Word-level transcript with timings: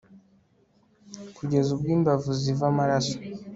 kugeza 1.37 1.67
ubwo 1.75 1.89
imbavu 1.97 2.29
ziva 2.41 2.65
amaraso 2.71 3.15